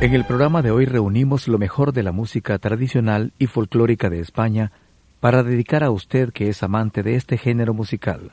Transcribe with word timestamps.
En 0.00 0.14
el 0.14 0.24
programa 0.24 0.62
de 0.62 0.70
hoy 0.70 0.84
reunimos 0.84 1.48
lo 1.48 1.58
mejor 1.58 1.92
de 1.92 2.04
la 2.04 2.12
música 2.12 2.56
tradicional 2.60 3.32
y 3.36 3.48
folclórica 3.48 4.08
de 4.08 4.20
España 4.20 4.70
para 5.18 5.42
dedicar 5.42 5.82
a 5.82 5.90
usted 5.90 6.32
que 6.32 6.48
es 6.48 6.62
amante 6.62 7.02
de 7.02 7.16
este 7.16 7.36
género 7.36 7.74
musical. 7.74 8.30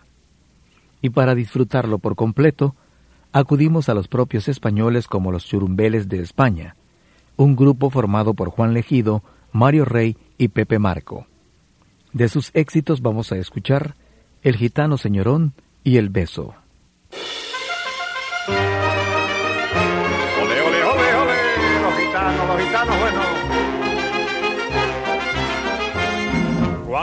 Y 1.02 1.10
para 1.10 1.34
disfrutarlo 1.34 1.98
por 1.98 2.16
completo, 2.16 2.76
acudimos 3.32 3.90
a 3.90 3.96
los 3.96 4.08
propios 4.08 4.48
españoles 4.48 5.08
como 5.08 5.32
los 5.32 5.44
Churumbeles 5.48 6.08
de 6.08 6.20
España, 6.20 6.76
un 7.36 7.56
grupo 7.56 7.90
formado 7.90 8.36
por 8.36 8.52
Juan 8.52 8.76
Legido, 8.76 9.24
Mario 9.52 9.86
Rey 9.86 10.18
y 10.38 10.50
Pepe 10.50 10.78
Marco. 10.78 11.26
De 12.14 12.30
sus 12.30 12.52
éxitos 12.54 13.02
vamos 13.02 13.32
a 13.32 13.38
escuchar 13.38 13.96
El 14.44 14.56
gitano 14.56 15.00
señorón 15.00 15.54
y 15.84 15.98
El 15.98 16.10
beso. 16.10 16.54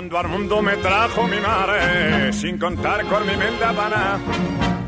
Cuando 0.03 0.19
al 0.19 0.29
mundo 0.31 0.63
me 0.63 0.77
trajo 0.79 1.29
mi 1.29 1.39
madre, 1.39 2.33
sin 2.33 2.59
contar 2.59 3.07
con 3.07 3.25
mi 3.25 3.35
pana, 3.35 4.19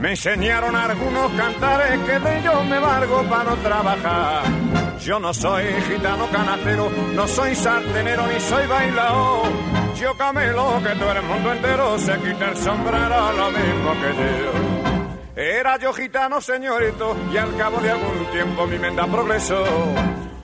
me 0.01 0.11
enseñaron 0.11 0.75
algunos 0.75 1.31
cantares 1.34 2.01
que 2.01 2.19
de 2.19 2.39
ellos 2.41 2.65
me 2.65 2.81
valgo 2.81 3.23
para 3.31 3.45
no 3.45 3.56
trabajar. 3.59 4.43
Yo 4.98 5.21
no 5.21 5.33
soy 5.33 5.67
gitano 5.89 6.27
canacero, 6.33 6.91
no 7.15 7.29
soy 7.29 7.55
sartenero 7.55 8.27
ni 8.27 8.41
soy 8.41 8.67
bailador. 8.67 9.47
Yo 10.01 10.17
camelo 10.17 10.83
que 10.83 10.98
todo 10.98 11.12
el 11.12 11.23
mundo 11.23 11.53
entero 11.53 11.97
se 11.97 12.19
quita 12.19 12.51
el 12.51 12.56
sombrero 12.56 13.33
lo 13.34 13.51
mismo 13.53 13.93
que 13.93 14.17
yo. 14.17 15.41
Era 15.41 15.78
yo 15.78 15.93
gitano, 15.93 16.41
señorito, 16.41 17.17
y 17.33 17.37
al 17.37 17.56
cabo 17.56 17.78
de 17.78 17.93
algún 17.93 18.27
tiempo 18.33 18.67
mi 18.67 18.81
menda 18.81 19.06
progresó. 19.06 19.65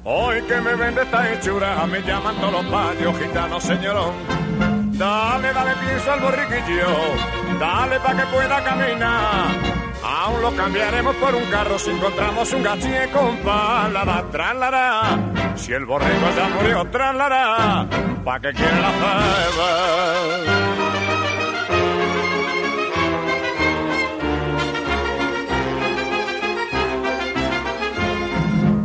Hoy 0.04 0.40
que 0.42 0.60
me 0.60 0.76
vende 0.76 1.02
esta 1.02 1.32
hechura, 1.32 1.84
me 1.86 2.00
llaman 2.02 2.36
todos 2.36 2.52
los 2.52 2.66
payos 2.66 3.18
gitano, 3.18 3.60
señorón. 3.60 4.39
Dale, 5.00 5.50
dale 5.54 5.74
pienso 5.76 6.12
al 6.12 6.20
borriquillo, 6.20 6.88
dale 7.58 7.98
pa' 8.00 8.14
que 8.14 8.26
pueda 8.26 8.62
caminar. 8.62 9.46
Aún 10.04 10.42
lo 10.42 10.54
cambiaremos 10.54 11.16
por 11.16 11.34
un 11.34 11.46
carro 11.46 11.78
si 11.78 11.88
encontramos 11.88 12.52
un 12.52 12.62
gachie 12.62 13.08
con 13.10 13.38
palada, 13.38 14.22
traslará. 14.30 15.18
Si 15.56 15.72
el 15.72 15.86
borrego 15.86 16.26
ya 16.36 16.48
murió, 16.50 16.84
traslará, 16.90 17.86
pa' 18.22 18.40
que 18.40 18.52
quiere 18.52 18.78
la. 18.78 18.90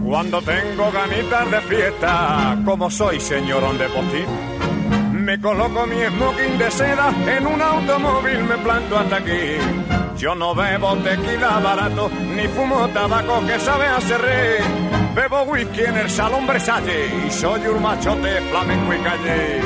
Cuando 0.05 0.41
tengo 0.43 0.91
ganitas 0.93 1.51
de 1.51 1.61
fiesta, 1.61 2.57
como 2.63 2.89
soy 2.89 3.19
señorón 3.19 3.77
de 3.77 3.89
postín 3.89 4.54
coloco 5.45 5.85
mi 5.85 6.03
smoking 6.03 6.57
de 6.57 6.71
seda, 6.71 7.13
en 7.27 7.45
un 7.45 7.61
automóvil 7.61 8.43
me 8.45 8.57
planto 8.57 8.97
hasta 8.97 9.17
aquí. 9.17 9.57
Yo 10.17 10.33
no 10.33 10.55
bebo 10.55 10.95
tequila 10.95 11.59
barato, 11.59 12.09
ni 12.35 12.47
fumo 12.47 12.87
tabaco 12.89 13.45
que 13.45 13.59
sabe 13.59 13.85
a 13.85 13.99
rey. 13.99 14.57
Bebo 15.13 15.43
whisky 15.43 15.81
en 15.81 15.97
el 15.97 16.09
salón 16.09 16.47
Versace 16.47 17.11
y 17.27 17.29
soy 17.29 17.67
un 17.67 17.79
machote 17.79 18.41
flamenco 18.49 18.93
y 18.95 18.97
calle. 18.97 19.61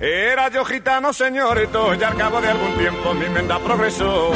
Era 0.00 0.48
yo 0.48 0.64
gitano, 0.64 1.12
señorito, 1.12 1.94
y 1.94 2.02
al 2.02 2.16
cabo 2.16 2.40
de 2.40 2.48
algún 2.48 2.74
tiempo 2.78 3.12
mi 3.12 3.28
menda 3.28 3.58
progresó. 3.58 4.30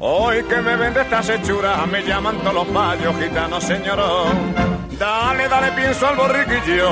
Hoy 0.00 0.42
que 0.44 0.56
me 0.56 0.76
vende 0.76 1.00
estas 1.00 1.30
hechuras, 1.30 1.86
me 1.86 2.02
llaman 2.02 2.36
todos 2.40 2.52
los 2.52 2.66
payos 2.66 3.16
gitano, 3.16 3.58
señorón. 3.58 4.54
Dale, 4.98 5.48
dale, 5.48 5.72
pienso 5.72 6.06
al 6.06 6.16
borriquillo, 6.16 6.90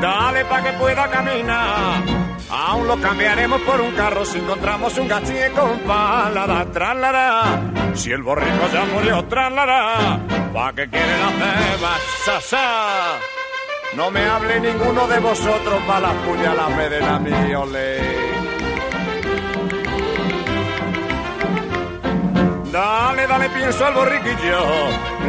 dale 0.00 0.44
pa' 0.46 0.62
que 0.64 0.72
pueda 0.72 1.08
caminar. 1.08 2.29
Aún 2.62 2.86
lo 2.86 3.00
cambiaremos 3.00 3.58
por 3.62 3.80
un 3.80 3.90
carro 3.92 4.22
si 4.22 4.36
encontramos 4.36 4.98
un 4.98 5.08
gachín 5.08 5.50
con 5.56 5.78
palada, 5.80 6.66
traslará. 6.70 7.58
Si 7.94 8.12
el 8.12 8.22
borrico 8.22 8.68
ya 8.70 8.84
murió, 8.84 9.24
traslará. 9.24 10.20
¿Pa' 10.52 10.72
que 10.74 10.86
quieren 10.90 11.22
hacer 11.22 12.42
sa 12.42 13.18
No 13.96 14.10
me 14.10 14.22
hable 14.26 14.60
ninguno 14.60 15.08
de 15.08 15.20
vosotros 15.20 15.82
para 15.86 16.00
las 16.00 16.14
puñaladas 16.16 16.90
de 16.90 17.00
la 17.00 17.18
mi 17.18 17.54
ole. 17.54 17.98
Dale, 22.70 23.26
dale, 23.26 23.48
pienso 23.48 23.86
al 23.86 23.94
borriquillo, 23.94 24.60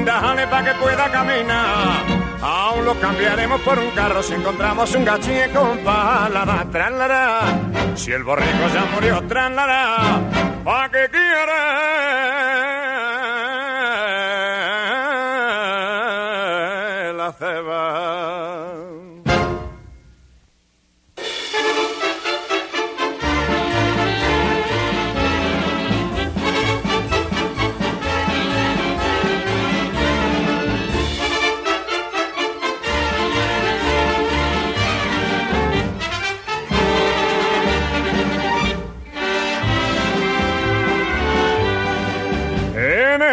dale 0.06 0.48
pa' 0.48 0.64
que 0.66 0.74
pueda 0.74 1.10
caminar. 1.10 2.21
Aún 2.42 2.86
lo 2.86 3.00
cambiaremos 3.00 3.62
por 3.62 3.78
un 3.78 3.92
carro 3.92 4.24
si 4.24 4.34
encontramos 4.34 4.96
un 4.96 5.06
gachín 5.06 5.52
con 5.54 5.78
palada, 5.80 6.66
traslará. 6.72 7.40
Si 7.96 8.12
el 8.12 8.24
borrico 8.24 8.68
ya 8.74 8.86
murió, 8.94 9.22
traslará. 9.28 10.20
¿Pa' 10.64 10.90
qué 10.90 11.08
quiere? 11.10 12.61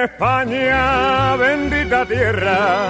España, 0.04 1.36
bendita 1.36 2.06
tierra, 2.06 2.88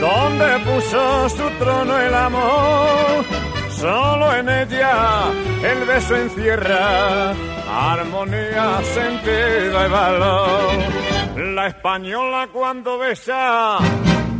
donde 0.00 0.58
puso 0.64 1.28
su 1.28 1.48
trono 1.58 1.98
el 1.98 2.14
amor. 2.14 3.24
Solo 3.70 4.34
en 4.36 4.48
ella 4.48 5.24
el 5.62 5.84
beso 5.84 6.16
encierra 6.16 7.34
armonía, 7.74 8.80
sentido 8.82 9.86
y 9.86 9.90
valor. 9.90 11.54
La 11.54 11.66
española 11.66 12.48
cuando 12.52 12.98
besa 12.98 13.78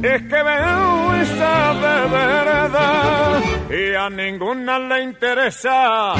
es 0.02 0.22
que 0.22 0.42
veo 0.42 1.14
esa 1.14 1.74
de 1.74 2.08
verdad 2.08 3.40
y 3.70 3.94
a 3.94 4.10
ninguna 4.10 4.78
le 4.78 5.02
interesa 5.02 6.14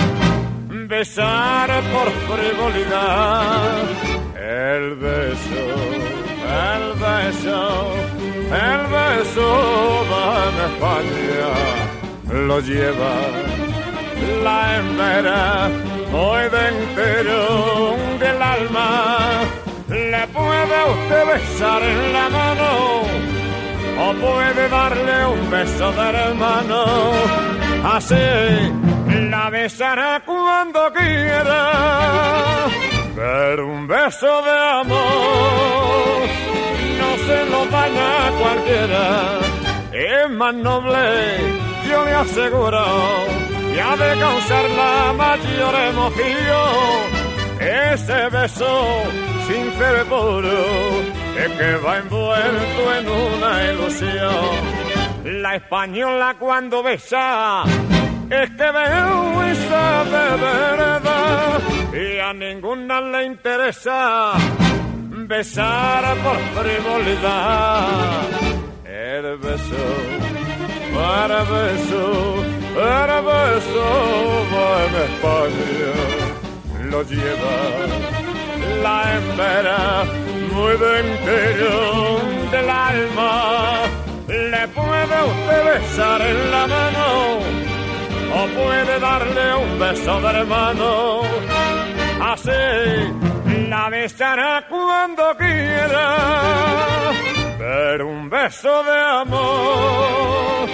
besar 0.88 1.70
por 1.93 2.11
frivolidad. 2.37 4.14
El 4.55 4.95
beso, 4.95 5.65
el 6.71 6.85
beso, 7.05 7.61
el 8.69 8.83
beso 8.97 9.49
va 10.11 10.27
en 10.49 10.56
España. 10.71 11.51
lo 12.47 12.61
lleva 12.61 13.15
la 14.45 14.77
hembra 14.77 15.69
muy 16.12 16.43
dentro 16.61 17.97
del 18.21 18.43
alma. 18.43 18.91
Le 19.89 20.27
puede 20.29 20.77
usted 20.95 21.23
besar 21.33 21.83
en 21.83 22.12
la 22.12 22.29
mano 22.29 22.71
o 24.05 24.12
puede 24.25 24.69
darle 24.69 25.27
un 25.27 25.51
beso 25.51 25.93
de 25.93 26.09
hermano. 26.11 26.85
Así 27.97 28.27
la 29.31 29.51
besará 29.51 30.23
cuando 30.25 30.93
quiera, 30.93 32.67
pero 33.15 33.69
un 33.69 33.87
beso 33.87 34.43
de 34.43 34.59
amor 34.81 36.21
no 36.99 37.11
se 37.27 37.47
lo 37.51 37.67
daña 37.67 38.27
a 38.27 38.31
cualquiera. 38.41 39.39
Es 39.93 40.31
más 40.31 40.55
noble, 40.55 40.99
yo 41.89 42.05
le 42.05 42.13
aseguro, 42.13 42.85
y 43.75 43.79
ha 43.79 43.97
de 43.97 44.19
causar 44.19 44.71
la 44.71 45.13
mayor 45.13 45.75
emoción. 45.75 47.25
Ese 47.61 48.29
beso 48.31 48.87
sincero 49.47 50.03
y 50.03 50.09
puro 50.09 51.15
es 51.39 51.51
que 51.59 51.77
va 51.77 51.99
envuelto 51.99 52.95
en 52.99 53.09
una 53.09 53.65
ilusión. 53.71 54.85
La 55.43 55.57
española 55.57 56.37
cuando 56.39 56.83
besa 56.83 57.63
es 58.31 58.51
que 58.51 58.71
veo 58.71 59.43
esa 59.45 60.05
de 60.05 60.37
verdad 60.43 61.74
y 61.94 62.19
a 62.19 62.32
ninguna 62.32 63.00
le 63.00 63.26
interesa 63.26 64.32
besar 65.29 66.02
por 66.25 66.38
frivolidad. 66.56 68.23
El 68.85 69.38
beso, 69.38 69.87
para 70.94 71.44
beso, 71.44 72.44
para 72.75 73.20
beso, 73.20 73.87
va 74.52 74.69
en 74.87 74.94
España, 75.08 76.91
lo 76.91 77.02
lleva 77.02 77.56
la 78.82 79.14
hembra 79.14 80.05
muy 80.52 80.73
dentro 80.76 82.20
del 82.50 82.70
alma. 82.70 83.82
Le 84.26 84.69
puede 84.69 85.17
usted 85.32 85.64
besar 85.73 86.20
en 86.23 86.50
la 86.50 86.67
mano 86.67 87.38
o 88.37 88.46
puede 88.49 88.99
darle 88.99 89.55
un 89.55 89.79
beso 89.79 90.20
de 90.20 90.29
hermano. 90.29 91.54
La 92.37 93.89
besará 93.91 94.67
cuando 94.69 95.37
quiera, 95.37 97.13
pero 97.57 98.09
un 98.09 98.29
beso 98.29 98.83
de 98.83 99.01
amor 99.23 100.69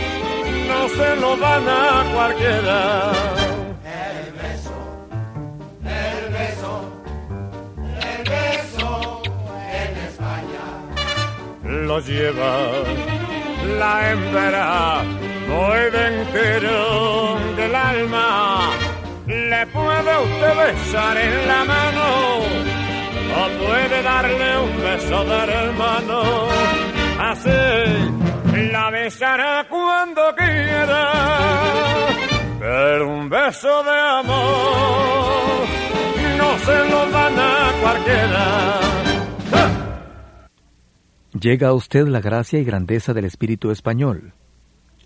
no 0.68 0.88
se 0.88 1.16
lo 1.16 1.36
dan 1.36 1.68
a 1.68 2.04
cualquiera. 2.14 3.12
El 3.84 4.32
beso, 4.40 4.72
el 5.84 6.32
beso, 6.32 6.72
el 8.08 8.22
beso 8.24 9.22
en 9.70 9.98
España. 10.08 10.64
Lo 11.86 12.00
lleva 12.00 12.54
la 13.78 14.10
hembra 14.10 15.02
muy 15.46 15.90
dentro 15.90 17.38
del 17.54 17.74
alma. 17.74 18.89
Le 19.30 19.66
puede 19.68 20.18
usted 20.24 20.56
besar 20.56 21.16
en 21.16 21.48
la 21.48 21.64
mano 21.64 22.38
o 23.38 23.64
puede 23.64 24.02
darle 24.02 24.58
un 24.58 24.82
beso 24.82 25.24
de 25.24 25.36
hermano. 25.52 26.22
Así 27.20 28.70
la 28.72 28.90
besará 28.90 29.66
cuando 29.68 30.34
quiera, 30.36 31.12
pero 32.58 33.08
un 33.08 33.28
beso 33.28 33.82
de 33.84 34.00
amor 34.18 35.66
no 36.38 36.58
se 36.58 36.90
lo 36.90 37.10
dan 37.10 37.38
a 37.38 37.72
cualquiera. 37.82 38.80
Llega 41.40 41.68
a 41.68 41.72
usted 41.72 42.08
la 42.08 42.20
gracia 42.20 42.58
y 42.58 42.64
grandeza 42.64 43.14
del 43.14 43.26
espíritu 43.26 43.70
español 43.70 44.34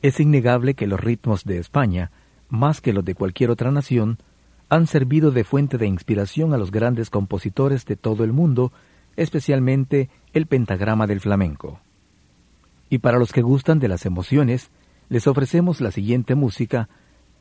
es 0.05 0.21
innegable 0.21 0.75
que 0.75 0.87
los 0.87 1.00
ritmos 1.00 1.44
de 1.44 1.56
España, 1.56 2.11
más 2.55 2.81
que 2.81 2.93
los 2.93 3.05
de 3.05 3.15
cualquier 3.15 3.51
otra 3.51 3.71
nación, 3.71 4.19
han 4.69 4.87
servido 4.87 5.31
de 5.31 5.45
fuente 5.45 5.77
de 5.77 5.87
inspiración 5.87 6.55
a 6.55 6.59
los 6.59 6.71
grandes 6.71 7.11
compositores 7.11 7.85
de 7.85 7.97
todo 7.97 8.25
el 8.25 8.33
mundo, 8.33 8.73
especialmente 9.17 10.09
el 10.33 10.47
pentagrama 10.47 11.06
del 11.06 11.21
flamenco. 11.21 11.81
Y 12.89 12.99
para 12.99 13.19
los 13.19 13.33
que 13.33 13.43
gustan 13.43 13.79
de 13.79 13.89
las 13.89 14.06
emociones, 14.06 14.71
les 15.09 15.27
ofrecemos 15.27 15.81
la 15.81 15.91
siguiente 15.91 16.35
música 16.35 16.89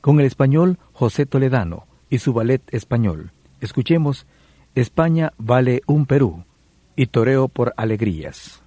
con 0.01 0.19
el 0.19 0.25
español 0.25 0.79
José 0.91 1.25
Toledano 1.25 1.85
y 2.09 2.19
su 2.19 2.33
ballet 2.33 2.61
español. 2.73 3.31
Escuchemos 3.61 4.27
España 4.75 5.31
vale 5.37 5.81
un 5.87 6.05
Perú 6.05 6.43
y 6.95 7.07
Toreo 7.07 7.47
por 7.47 7.73
Alegrías. 7.77 8.61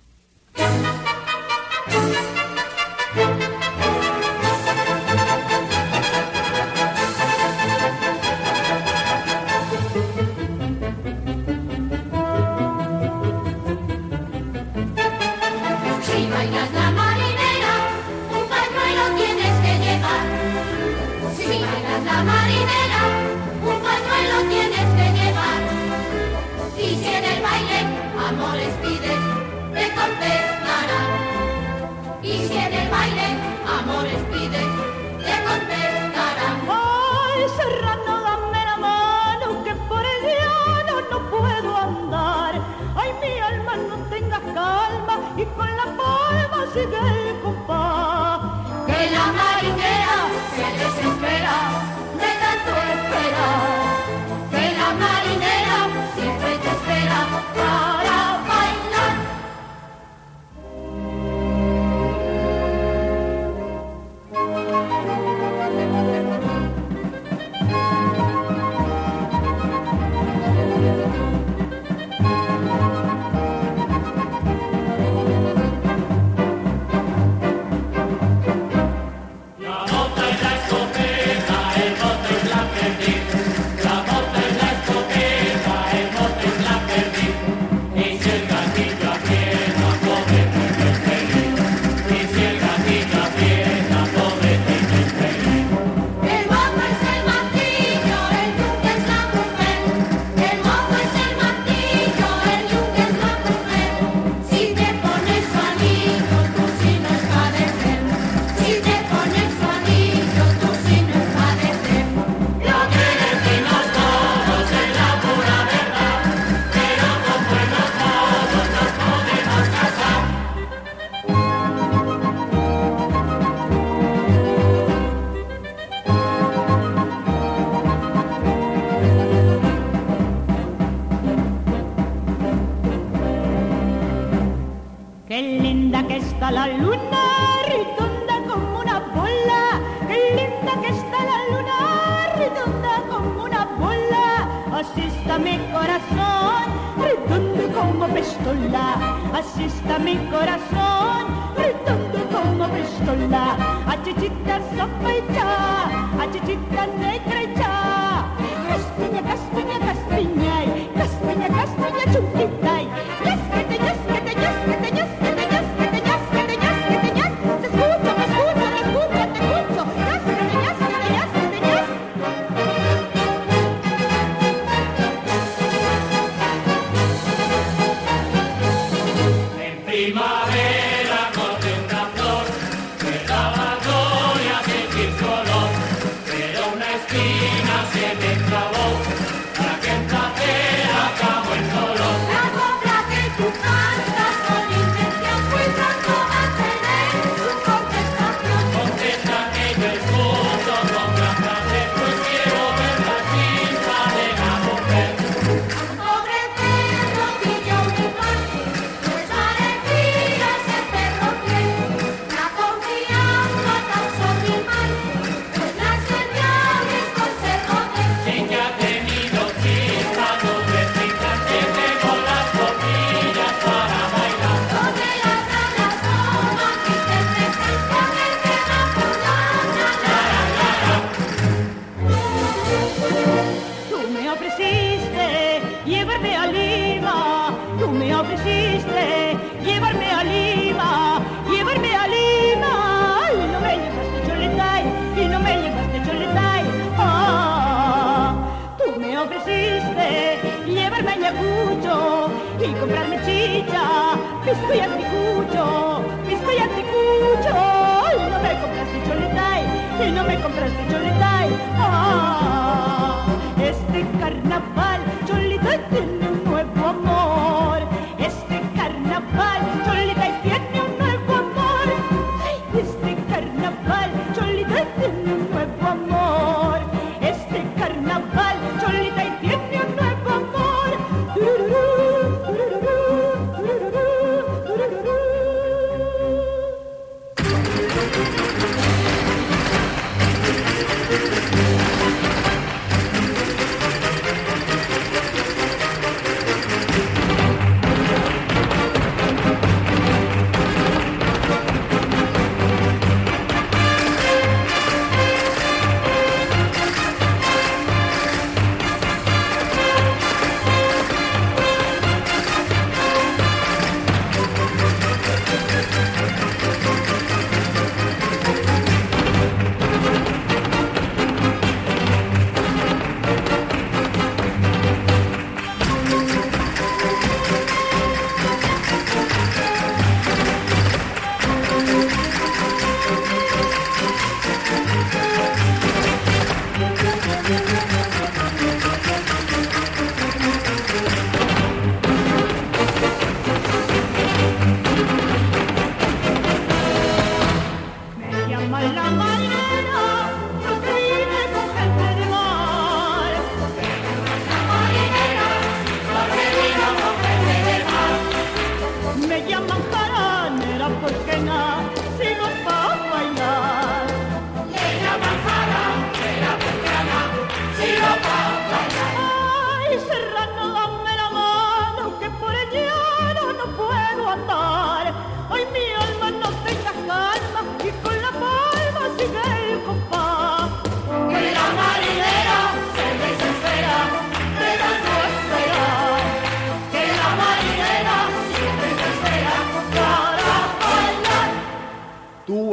si 259.99 260.11
no 260.13 260.25
me 260.25 260.41
compraste 260.41 260.87
chorritay. 260.91 261.49
¡Ah! 261.79 262.76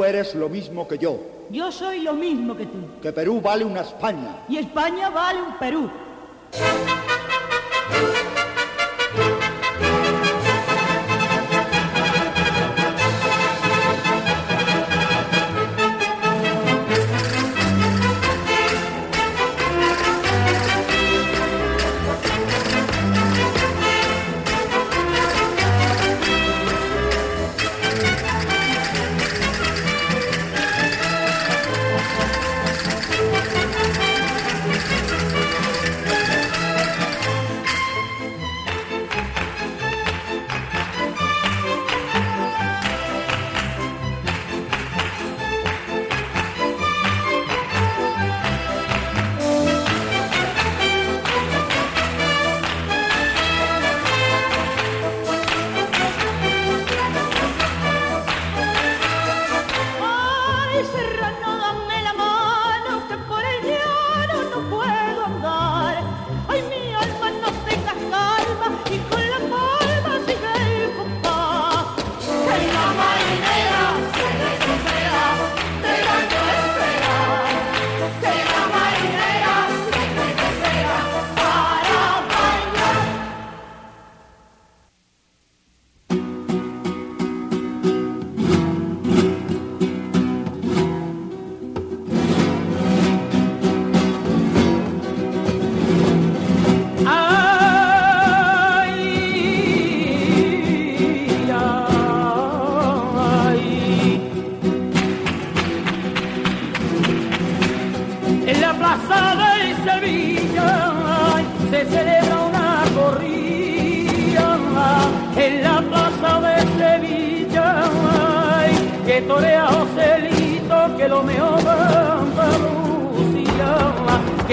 Eres 0.04 0.34
lo 0.34 0.48
mismo 0.48 0.86
que 0.86 0.98
yo. 0.98 1.18
Yo 1.50 1.72
soy 1.72 2.00
lo 2.00 2.14
mismo 2.14 2.56
que 2.56 2.66
tú. 2.66 2.78
Que 3.02 3.12
Perú 3.12 3.40
vale 3.40 3.64
una 3.64 3.80
España. 3.80 4.44
Y 4.48 4.58
España 4.58 5.10
vale 5.10 5.42
un 5.42 5.58
Perú. 5.58 5.90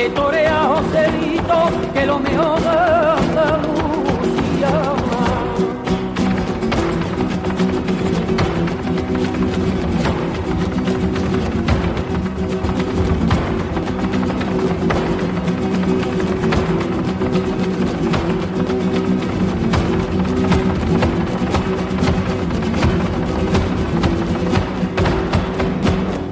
Que 0.01 0.10
torea 0.10 0.63
Joselito, 0.63 1.70
que 1.93 2.05
lo 2.08 2.17
mejor 2.17 2.60
de 2.60 2.70
Andalucía. 2.70 3.62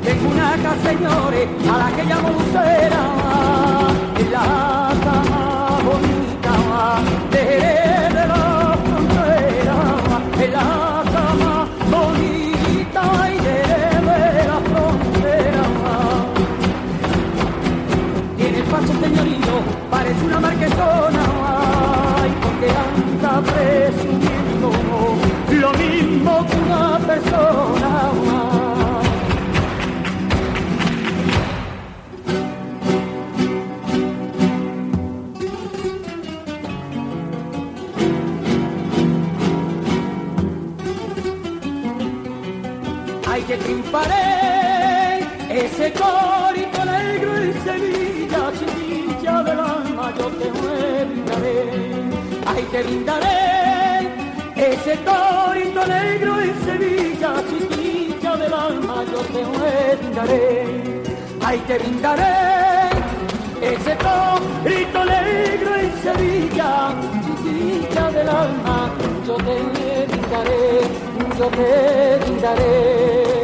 Tengo 0.03 0.27
una 0.27 0.57
casa, 0.57 0.89
señores, 0.89 1.47
a 1.71 1.77
la 1.77 1.91
que 1.95 2.03
llamo 2.03 2.29
Lucera, 2.29 3.08
ese 54.89 55.03
corito 55.03 55.85
negro 55.85 56.41
en 56.41 56.65
Sevilla, 56.65 57.43
chiquilla 57.47 58.35
del 58.37 58.53
alma, 58.53 59.03
yo 59.11 59.19
te 59.33 59.43
brindaré. 59.99 61.03
Ay, 61.45 61.59
te 61.67 61.77
brindaré 61.77 62.89
ese 63.61 63.95
corito 63.97 65.05
negro 65.05 65.75
en 65.75 65.91
Sevilla, 66.01 66.93
chiquilla 67.23 68.11
del 68.11 68.29
alma, 68.29 68.89
yo 69.27 69.35
te 69.35 70.07
brindaré, 70.07 70.81
yo 71.37 71.47
te 71.49 72.19
brindaré. 72.25 73.38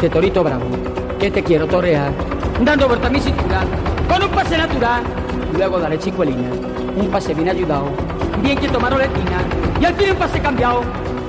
Enviste 0.00 0.18
torito 0.18 0.42
bravo, 0.42 0.64
que 1.18 1.30
te 1.30 1.42
quiero 1.42 1.66
torrear, 1.66 2.10
dando 2.64 2.88
vuelta 2.88 3.08
a 3.08 3.10
mi 3.10 3.20
cintura, 3.20 3.60
con 4.08 4.22
un 4.22 4.30
pase 4.30 4.56
natural, 4.56 5.02
luego 5.52 5.78
daré 5.78 5.98
chicuelina, 5.98 6.48
un 6.96 7.08
pase 7.08 7.34
bien 7.34 7.50
ayudado, 7.50 7.84
bien 8.42 8.58
que 8.58 8.66
tomaron 8.68 8.98
la 8.98 9.04
esquina, 9.04 9.42
y 9.78 9.84
al 9.84 9.94
fin 9.96 10.12
un 10.12 10.16
pase 10.16 10.40
cambiado, 10.40 10.80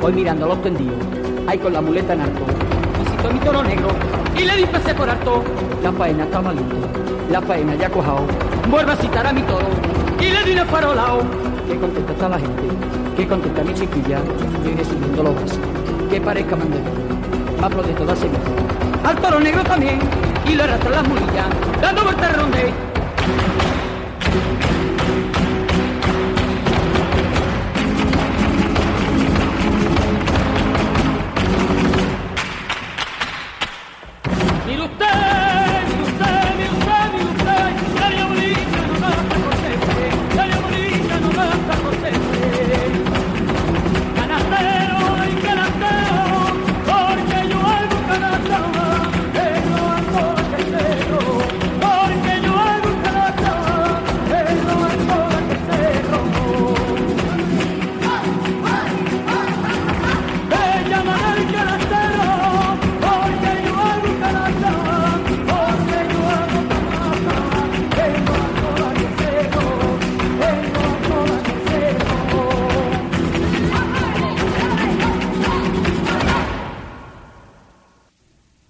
hoy 0.01 0.13
mirando 0.13 0.47
los 0.47 0.61
tendidos, 0.61 0.95
ahí 1.47 1.57
con 1.57 1.73
la 1.73 1.81
muleta 1.81 2.13
en 2.13 2.21
alto, 2.21 2.45
visito 2.97 3.33
mi 3.33 3.39
toro 3.39 3.61
negro, 3.61 3.89
y 4.37 4.45
le 4.45 4.55
di 4.55 4.65
pase 4.65 4.95
por 4.95 5.09
alto, 5.09 5.43
la 5.83 5.91
faena 5.91 6.23
está 6.23 6.41
malita, 6.41 6.75
la 7.29 7.41
faena 7.41 7.75
ya 7.75 7.89
cojao, 7.89 8.25
vuelvo 8.69 8.91
a 8.93 8.95
citar 8.95 9.27
a 9.27 9.33
mi 9.33 9.41
toro, 9.41 9.67
y 10.17 10.29
le 10.29 10.43
di 10.45 10.53
una 10.53 10.63
farolao, 10.63 11.19
que 11.67 11.75
contenta 11.77 12.13
está 12.13 12.29
la 12.29 12.39
gente, 12.39 12.63
que 13.17 13.27
contenta 13.27 13.63
mi 13.65 13.73
chiquilla, 13.73 14.19
y 14.63 14.67
hoy 14.69 14.75
recibiendo 14.75 15.23
los 15.23 15.35
besos, 15.35 15.59
que 16.09 16.21
parezca 16.21 16.55
mandero 16.55 17.11
más 17.69 17.87
de 17.87 17.93
toda 17.93 18.15
Sevilla. 18.15 18.39
Al 19.03 19.17
toro 19.17 19.39
negro 19.39 19.63
también, 19.63 19.99
y 20.45 20.55
lo 20.55 20.63
arrastra 20.63 20.89
las 20.89 21.07
mulillas, 21.07 21.45
dando 21.79 22.03
vueltas 22.03 22.37
ronde. 22.37 22.73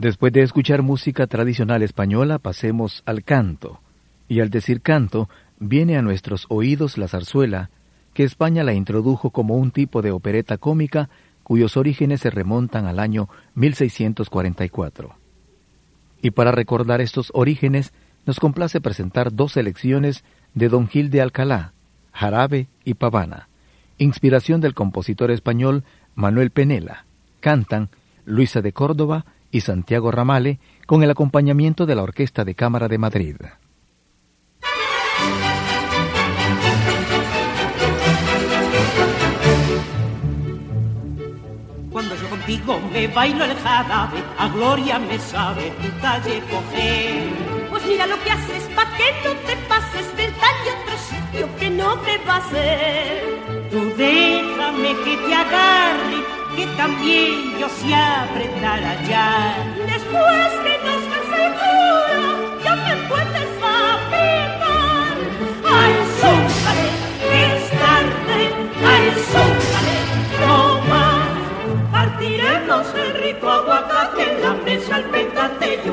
Después 0.02 0.34
de 0.34 0.42
escuchar 0.42 0.82
música 0.82 1.28
tradicional 1.28 1.84
española, 1.84 2.40
pasemos 2.40 3.04
al 3.06 3.24
canto. 3.24 3.82
Y 4.28 4.40
al 4.40 4.50
decir 4.50 4.82
canto, 4.82 5.30
viene 5.60 5.96
a 5.96 6.02
nuestros 6.02 6.48
oídos 6.50 6.98
la 6.98 7.08
zarzuela, 7.08 7.70
que 8.16 8.24
España 8.24 8.64
la 8.64 8.74
introdujo 8.74 9.30
como 9.30 9.58
un 9.58 9.70
tipo 9.70 10.02
de 10.02 10.10
opereta 10.10 10.58
cómica 10.58 11.12
cuyos 11.44 11.78
orígenes 11.78 12.22
se 12.22 12.32
remontan 12.32 12.88
al 12.88 12.98
año 12.98 13.30
1644. 13.54 15.18
Y 16.24 16.32
para 16.32 16.52
recordar 16.52 17.00
estos 17.00 17.30
orígenes, 17.36 17.94
nos 18.26 18.40
complace 18.40 18.82
presentar 18.82 19.32
dos 19.32 19.52
selecciones 19.52 20.24
de 20.56 20.68
Don 20.70 20.88
Gil 20.88 21.12
de 21.12 21.22
Alcalá, 21.22 21.74
Jarabe 22.12 22.70
y 22.84 22.96
Pavana, 22.96 23.50
inspiración 24.00 24.62
del 24.62 24.74
compositor 24.74 25.30
español 25.30 25.84
Manuel 26.16 26.50
Penela. 26.50 27.06
Cantan 27.40 27.90
Luisa 28.26 28.64
de 28.64 28.74
Córdoba 28.74 29.26
y 29.52 29.62
Santiago 29.62 30.12
Ramale 30.12 30.60
con 30.88 31.04
el 31.04 31.12
acompañamiento 31.12 31.86
de 31.86 31.96
la 31.96 32.04
Orquesta 32.04 32.44
de 32.46 32.56
Cámara 32.56 32.88
de 32.88 32.98
Madrid. 32.98 33.36
Cuando 41.92 42.16
yo 42.16 42.30
contigo 42.30 42.80
me 42.94 43.08
bailo 43.10 43.44
el 43.44 43.56
jarabe, 43.58 44.24
a 44.38 44.48
gloria 44.48 44.98
me 44.98 45.20
sabe 45.20 45.72
tu 45.82 45.90
talle 46.02 46.42
coger. 46.50 47.28
Pues 47.70 47.86
mira 47.86 48.08
lo 48.08 48.16
que 48.24 48.32
haces 48.32 48.64
pa' 48.76 48.90
que 48.96 49.28
no 49.28 49.34
te 49.46 49.56
pases 49.68 50.18
del 50.18 50.32
tal 50.34 50.56
y 50.66 50.70
otro 50.70 50.98
sitio 50.98 51.50
que 51.60 51.70
no 51.70 51.98
te 52.00 52.18
va 52.26 52.36
a 52.36 52.38
hacer. 52.38 53.24
Tú 53.72 53.94
déjame 53.98 54.96
que 55.04 55.18
te 55.18 55.36
agarre, 55.36 56.18
que 56.56 56.66
también 56.78 57.58
yo 57.60 57.68
sé 57.70 57.94
apretar 57.96 58.84
allá. 58.84 59.56
Después 59.86 60.52
que 60.64 60.74
nos 60.86 61.04
case 61.12 61.46
el 61.46 61.54
cura, 61.54 62.24
ya 62.64 62.76
me 62.76 62.96
puedes 63.10 63.52
apretar. 63.86 65.14
Ay, 65.66 65.94
zúmbale, 66.20 66.90
que 67.30 67.40
es 67.56 67.66
tarde, 67.84 68.42
ay, 68.92 69.06
zúmbale, 69.32 69.98
no 70.46 70.82
más. 70.90 71.32
Partiremos 71.92 72.86
el 72.96 73.10
rico 73.24 73.50
aguacate 73.50 74.24
la 74.42 74.54
mesa, 74.66 74.98
el 74.98 75.06
petate 75.06 75.80
y 75.86 75.90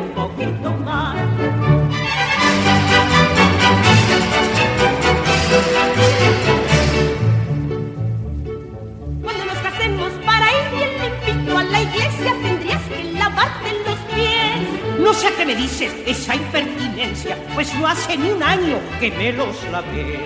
iglesia 11.99 12.33
tendrías 12.43 12.83
que 12.83 13.05
lavarte 13.19 13.73
los 13.87 13.99
pies. 14.15 15.01
No 15.01 15.13
sé 15.13 15.29
a 15.29 15.37
qué 15.37 15.47
me 15.47 15.55
dices 15.55 15.93
esa 16.07 16.35
impertinencia, 16.35 17.37
pues 17.55 17.75
no 17.75 17.87
hace 17.87 18.17
ni 18.17 18.31
un 18.31 18.43
año 18.43 18.79
que 19.01 19.11
me 19.11 19.33
los 19.33 19.57
lavé. 19.71 20.21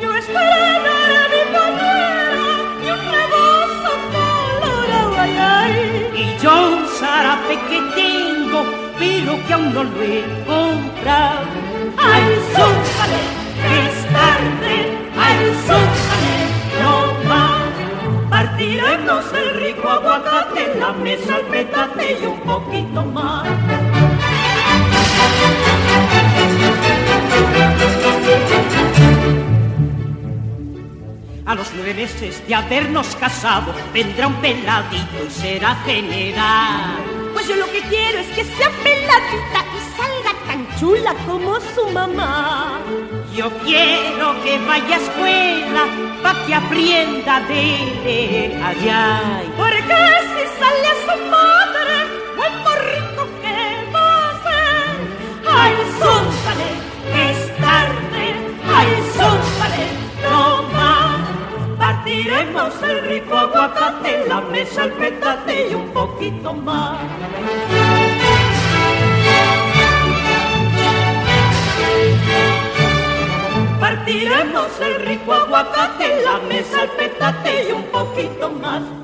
Yo 0.00 0.14
estrenaré 0.14 1.28
mi 1.32 1.42
pañuelo 1.54 2.42
y 2.84 2.90
un 2.90 3.00
rebozo 3.16 3.90
colorado, 4.12 5.14
ay, 5.18 5.36
ay. 5.38 5.74
Y 6.16 6.42
yo 6.42 6.52
un 6.76 6.86
zarape 6.98 7.58
que 7.68 7.80
tengo, 7.94 8.64
pero 8.98 9.46
que 9.46 9.52
aún 9.52 9.74
no 9.74 9.84
lo 9.84 10.02
he 10.02 10.24
comprado. 10.46 11.46
Ay, 11.98 12.24
que 13.62 13.88
es 13.88 14.12
tarde, 14.12 14.76
ay. 15.16 16.11
Partiremos 18.32 19.30
el 19.34 19.60
rico 19.60 19.90
aguacate 19.90 20.74
la 20.80 20.92
mesa, 20.94 21.36
el 21.36 21.44
petate 21.48 22.18
y 22.18 22.26
un 22.26 22.40
poquito 22.40 23.04
más. 23.04 23.46
A 31.44 31.54
los 31.54 31.70
nueve 31.74 31.92
meses 31.92 32.42
de 32.48 32.54
habernos 32.54 33.14
casado, 33.16 33.74
vendrá 33.92 34.28
un 34.28 34.36
peladito 34.36 35.24
y 35.28 35.30
será 35.30 35.74
general. 35.84 36.96
Pues 37.34 37.46
yo 37.46 37.56
lo 37.56 37.66
que 37.66 37.82
quiero 37.82 38.18
es 38.18 38.28
que 38.28 38.44
sea 38.44 38.70
peladita 38.82 39.60
y 39.76 39.78
salga 39.94 40.32
tan 40.46 40.78
chula 40.80 41.14
como 41.26 41.60
su 41.60 41.86
mamá. 41.90 42.41
Yo 43.42 43.50
quiero 43.64 44.40
que 44.44 44.56
vaya 44.68 44.94
a 44.94 45.00
escuela 45.00 45.84
pa' 46.22 46.46
que 46.46 46.54
aprenda 46.54 47.40
de 47.50 47.64
leer 48.04 48.52
allá. 48.62 49.42
Porque 49.56 50.00
si 50.32 50.44
sale 50.60 50.86
a 50.92 50.96
su 51.06 51.16
madre, 51.36 51.96
buen 52.36 52.54
morrito 52.62 53.22
que 53.42 53.58
va 53.92 54.10
a 54.28 54.32
ser. 54.44 54.94
Ay, 55.58 55.72
que 57.10 57.30
es 57.32 57.40
tarde, 57.58 58.24
ay, 58.76 58.90
zúmbale, 59.16 59.86
no 60.22 60.62
más. 60.74 61.22
Partiremos 61.80 62.80
el 62.84 63.00
rico 63.08 63.36
aguacate, 63.36 64.24
la 64.28 64.40
mesa, 64.40 64.84
el 64.84 64.92
petate 64.92 65.68
y 65.68 65.74
un 65.74 65.88
poquito 65.88 66.54
más. 66.54 68.01
Partiremos 73.94 74.80
el 74.80 75.06
rico 75.06 75.34
aguacate, 75.34 76.22
la 76.24 76.38
mesa, 76.48 76.84
el 76.84 76.90
petate 76.92 77.68
y 77.68 77.72
un 77.72 77.82
poquito 77.90 78.48
más. 78.48 79.01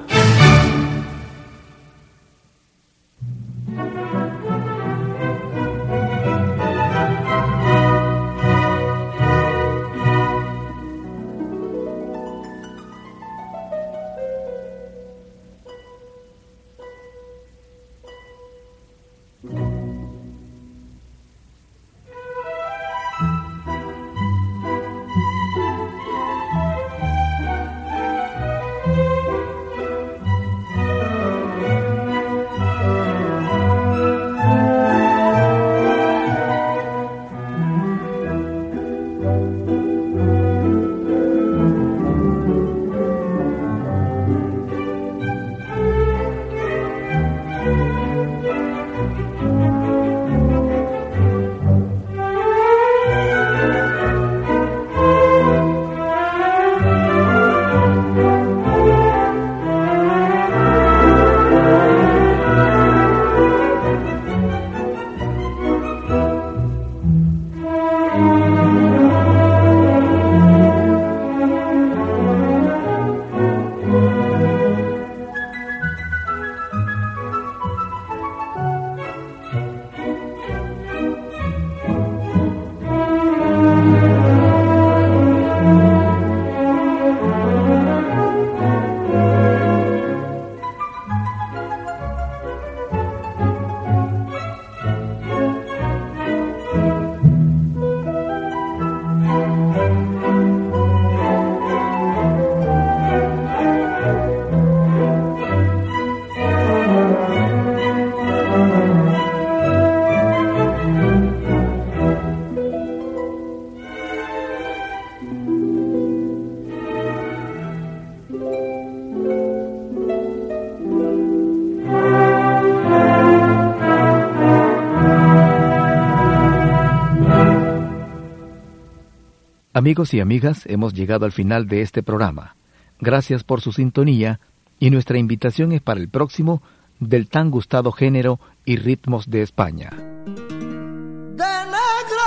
Amigos 129.79 130.13
y 130.13 130.19
amigas, 130.19 130.65
hemos 130.67 130.93
llegado 130.93 131.25
al 131.25 131.31
final 131.31 131.69
de 131.69 131.83
este 131.83 132.03
programa. 132.03 132.57
Gracias 132.99 133.45
por 133.45 133.61
su 133.61 133.71
sintonía 133.71 134.41
Y 134.81 134.91
nuestra 134.91 135.19
invitación 135.19 135.71
es 135.71 135.81
para 135.81 136.01
el 136.01 136.09
próximo 136.09 136.65
del 136.99 137.29
tan 137.29 137.53
gustado 137.53 137.93
género 137.93 138.41
y 138.65 138.75
ritmos 138.75 139.31
de 139.31 139.43
España. 139.43 139.91
de 139.91 141.45
negro, 141.77 142.27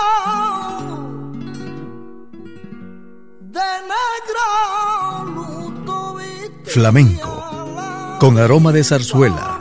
de 3.42 3.70
negro, 3.92 4.48
Flamenco, 6.64 7.44
con 8.22 8.38
aroma 8.38 8.72
de 8.72 8.86
zarzuela. 8.86 9.61